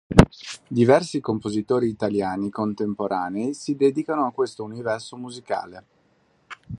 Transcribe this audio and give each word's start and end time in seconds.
Diversi 0.67 1.19
compositori 1.19 1.87
italiani 1.87 2.49
contemporanei 2.49 3.53
si 3.53 3.75
dedicano 3.75 4.25
a 4.25 4.31
questo 4.31 4.63
universo 4.63 5.15
musicale. 5.15 5.85